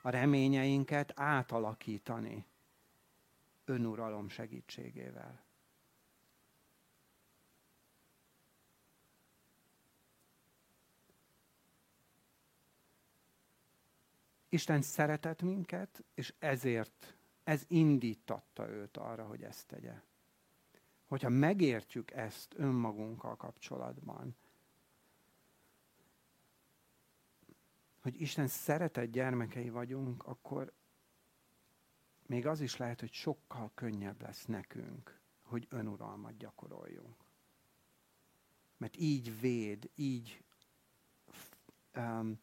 [0.03, 2.45] a reményeinket átalakítani
[3.65, 5.45] önuralom segítségével.
[14.49, 20.03] Isten szeretett minket, és ezért ez indítatta őt arra, hogy ezt tegye.
[21.11, 24.37] Hogyha megértjük ezt önmagunkkal kapcsolatban,
[28.01, 30.73] hogy Isten szeretett gyermekei vagyunk, akkor
[32.27, 37.25] még az is lehet, hogy sokkal könnyebb lesz nekünk, hogy önuralmat gyakoroljunk.
[38.77, 40.43] Mert így véd, így
[41.95, 42.41] um,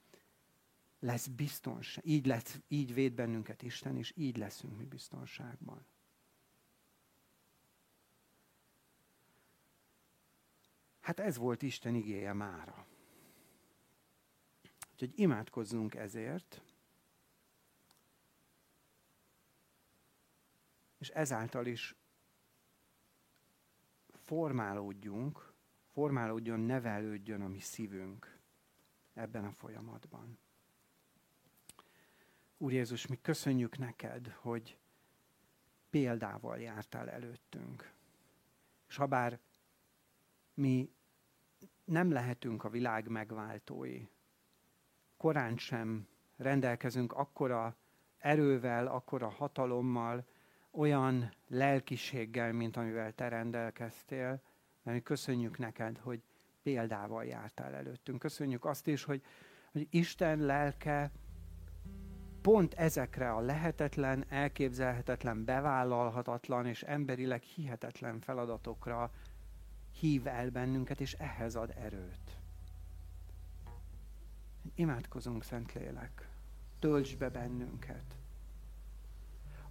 [1.00, 5.86] lesz biztonság, így, lesz, így véd bennünket Isten, és így leszünk mi biztonságban.
[11.08, 12.88] Hát ez volt Isten igéje mára.
[14.92, 16.62] Úgyhogy imádkozzunk ezért,
[20.98, 21.96] és ezáltal is
[24.12, 25.54] formálódjunk,
[25.92, 28.40] formálódjon, nevelődjön a mi szívünk
[29.14, 30.40] ebben a folyamatban.
[32.58, 34.78] Úr Jézus, mi köszönjük neked, hogy
[35.90, 37.94] példával jártál előttünk.
[38.88, 39.40] És ha bár
[40.54, 40.96] mi
[41.88, 44.08] nem lehetünk a világ megváltói,
[45.18, 46.08] korán sem
[46.38, 47.76] rendelkezünk akkora
[48.18, 50.26] erővel, akkora hatalommal,
[50.72, 54.42] olyan lelkiséggel, mint amivel te rendelkeztél,
[54.84, 56.22] mert köszönjük neked, hogy
[56.64, 58.20] példával jártál előttünk.
[58.20, 59.24] Köszönjük azt is, hogy,
[59.72, 61.12] hogy Isten lelke
[62.42, 69.12] pont ezekre a lehetetlen, elképzelhetetlen, bevállalhatatlan és emberileg hihetetlen feladatokra
[70.00, 72.38] hív el bennünket, és ehhez ad erőt.
[74.76, 76.30] Imádkozunk, Szentlélek,
[76.80, 78.18] töltsd be bennünket,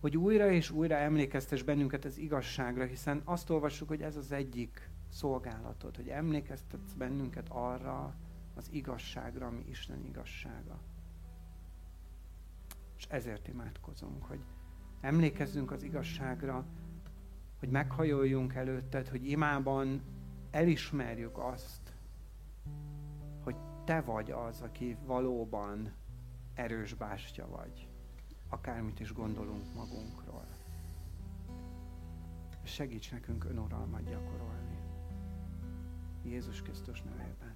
[0.00, 4.90] hogy újra és újra emlékeztes bennünket az igazságra, hiszen azt olvassuk, hogy ez az egyik
[5.08, 8.14] szolgálatod, hogy emlékeztetsz bennünket arra
[8.54, 10.80] az igazságra, ami Isten igazsága.
[12.96, 14.40] És ezért imádkozunk, hogy
[15.00, 16.66] emlékezzünk az igazságra,
[17.58, 20.02] hogy meghajoljunk előtted, hogy imában
[20.50, 21.94] elismerjük azt,
[23.44, 25.92] hogy te vagy az, aki valóban
[26.54, 27.88] erős bástya vagy,
[28.48, 30.46] akármit is gondolunk magunkról.
[32.62, 34.78] Segíts nekünk önuralmat gyakorolni.
[36.24, 37.54] Jézus Krisztus nevében.